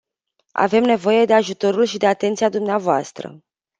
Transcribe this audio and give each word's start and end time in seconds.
Avem 0.55 0.83
nevoie 0.83 1.25
de 1.25 1.33
ajutorul 1.33 1.83
și 1.83 1.97
de 1.97 2.07
atenția 2.07 2.49
dvs. 2.49 3.11